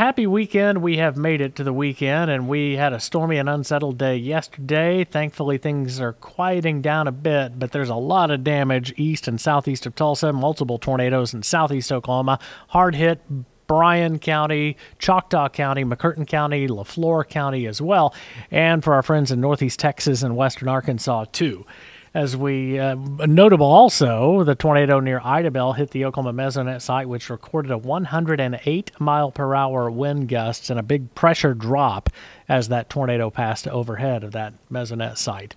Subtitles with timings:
[0.00, 0.80] happy weekend.
[0.80, 4.16] We have made it to the weekend, and we had a stormy and unsettled day
[4.16, 5.04] yesterday.
[5.04, 9.38] Thankfully, things are quieting down a bit, but there's a lot of damage east and
[9.38, 13.20] southeast of Tulsa, multiple tornadoes in southeast Oklahoma, hard hit
[13.66, 18.14] Bryan County, Choctaw County, McCurtain County, Leflore County as well,
[18.50, 21.66] and for our friends in northeast Texas and western Arkansas too.
[22.12, 27.30] As we uh, notable also, the tornado near Idabel hit the Oklahoma Mesonet site, which
[27.30, 32.10] recorded a 108 mile per hour wind gusts and a big pressure drop
[32.48, 35.54] as that tornado passed overhead of that Mesonet site.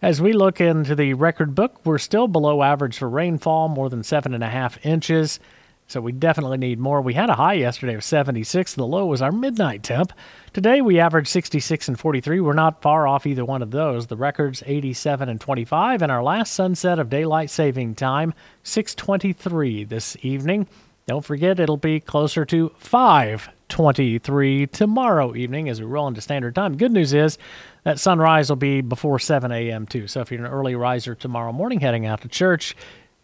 [0.00, 4.04] As we look into the record book, we're still below average for rainfall, more than
[4.04, 5.40] seven and a half inches.
[5.88, 7.00] So we definitely need more.
[7.00, 8.74] We had a high yesterday of 76.
[8.74, 10.12] The low was our midnight temp.
[10.52, 12.40] Today we averaged 66 and 43.
[12.40, 14.08] We're not far off either one of those.
[14.08, 20.16] The record's 87 and 25, and our last sunset of daylight saving time 6:23 this
[20.22, 20.66] evening.
[21.06, 26.76] Don't forget it'll be closer to 5:23 tomorrow evening as we roll into standard time.
[26.76, 27.38] Good news is
[27.84, 29.86] that sunrise will be before 7 a.m.
[29.86, 30.08] too.
[30.08, 32.74] So if you're an early riser tomorrow morning heading out to church,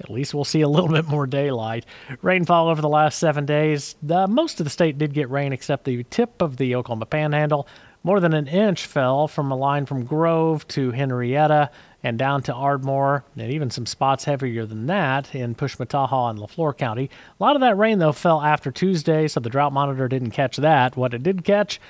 [0.03, 1.87] at least we'll see a little bit more daylight.
[2.21, 3.95] Rainfall over the last seven days.
[4.03, 7.67] The, most of the state did get rain except the tip of the Oklahoma Panhandle.
[8.05, 11.71] More than an inch fell from a line from Grove to Henrietta
[12.03, 16.77] and down to Ardmore, and even some spots heavier than that in Pushmataha and Leflore
[16.77, 17.09] County.
[17.39, 20.57] A lot of that rain, though, fell after Tuesday, so the drought monitor didn't catch
[20.57, 20.97] that.
[20.97, 21.81] What it did catch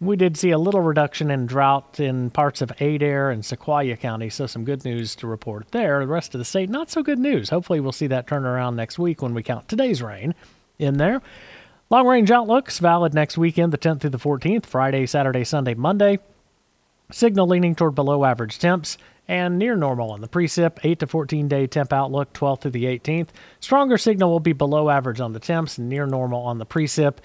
[0.00, 4.30] we did see a little reduction in drought in parts of Adair and Sequoyah County,
[4.30, 6.00] so some good news to report there.
[6.00, 7.50] The rest of the state, not so good news.
[7.50, 10.34] Hopefully, we'll see that turn around next week when we count today's rain
[10.78, 11.20] in there.
[11.90, 16.18] Long range outlooks valid next weekend, the 10th through the 14th, Friday, Saturday, Sunday, Monday.
[17.10, 20.78] Signal leaning toward below average temps and near normal on the precip.
[20.82, 23.28] 8 to 14 day temp outlook, 12th through the 18th.
[23.60, 27.18] Stronger signal will be below average on the temps and near normal on the precip.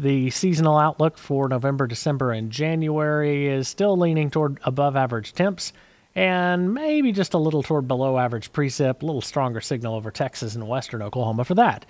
[0.00, 5.74] The seasonal outlook for November, December, and January is still leaning toward above average temps
[6.14, 10.54] and maybe just a little toward below average precip, a little stronger signal over Texas
[10.54, 11.84] and western Oklahoma for that.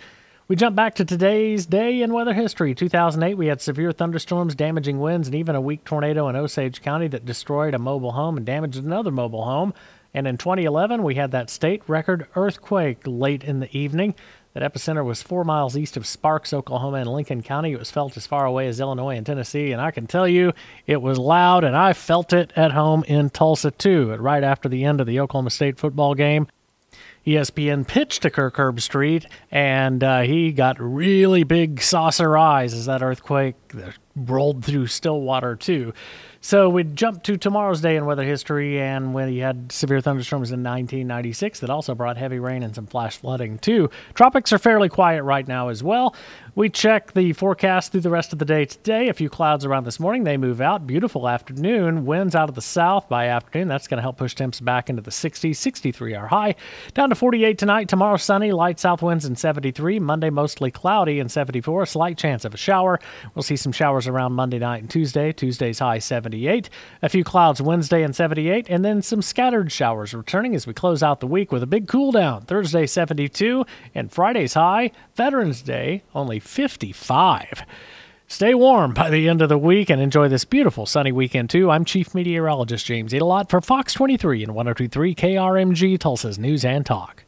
[0.49, 2.75] We jump back to today's day in weather history.
[2.75, 7.07] 2008, we had severe thunderstorms, damaging winds, and even a weak tornado in Osage County
[7.07, 9.73] that destroyed a mobile home and damaged another mobile home.
[10.13, 14.17] And in 2011, we had that state record earthquake late in the evening.
[14.53, 17.71] That epicenter was four miles east of Sparks, Oklahoma, in Lincoln County.
[17.71, 20.53] It was felt as far away as Illinois and Tennessee, and I can tell you
[20.89, 24.13] it was loud, and I felt it at home in Tulsa too.
[24.17, 26.49] Right after the end of the Oklahoma State football game,
[27.27, 33.03] ESPN pitched to Kirk Herbstreit, and uh, he got really big saucer eyes as that
[33.03, 33.57] earthquake
[34.17, 35.93] rolled through Stillwater too.
[36.43, 40.51] So we jump to tomorrow's day in weather history, and when he had severe thunderstorms
[40.51, 43.91] in 1996 that also brought heavy rain and some flash flooding too.
[44.15, 46.17] Tropics are fairly quiet right now as well.
[46.55, 49.09] We check the forecast through the rest of the day today.
[49.09, 50.25] A few clouds around this morning.
[50.25, 50.87] They move out.
[50.87, 52.07] Beautiful afternoon.
[52.07, 53.69] Winds out of the south by afternoon.
[53.69, 55.57] That's going to help push temps back into the 60s.
[55.57, 56.55] 63 our high.
[56.95, 57.89] Down to 48 tonight.
[57.89, 58.53] Tomorrow sunny.
[58.53, 59.99] Light south winds in 73.
[59.99, 61.83] Monday mostly cloudy and 74.
[61.83, 62.99] A Slight chance of a shower.
[63.35, 65.33] We'll see some showers around Monday night and Tuesday.
[65.33, 66.71] Tuesday's high 78.
[67.03, 68.67] A few clouds Wednesday and 78.
[68.69, 71.89] And then some scattered showers returning as we close out the week with a big
[71.89, 72.43] cool down.
[72.43, 74.91] Thursday 72 and Friday's high.
[75.15, 77.65] Veterans Day only 55.
[78.33, 81.69] Stay warm by the end of the week and enjoy this beautiful sunny weekend too.
[81.69, 87.25] I'm Chief Meteorologist James Aydelott for Fox 23 and 1023 KRMG Tulsa's News and Talk.